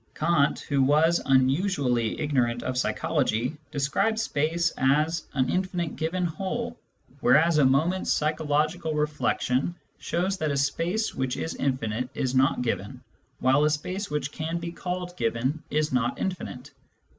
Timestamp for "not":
12.33-12.63, 15.93-16.17